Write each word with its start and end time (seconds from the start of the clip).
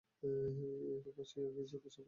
এই 0.23 1.11
পাশে 1.17 1.37
ইয়াকারির 1.39 1.69
কোনো 1.73 1.85
ছাপ 1.91 1.93
নেই! 1.93 1.99